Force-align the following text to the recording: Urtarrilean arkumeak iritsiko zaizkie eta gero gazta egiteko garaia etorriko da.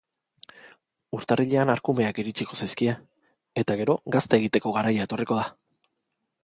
Urtarrilean 1.17 1.71
arkumeak 1.73 2.21
iritsiko 2.23 2.57
zaizkie 2.65 2.97
eta 3.63 3.77
gero 3.83 3.99
gazta 4.17 4.43
egiteko 4.43 4.75
garaia 4.79 5.09
etorriko 5.11 5.41
da. 5.45 5.45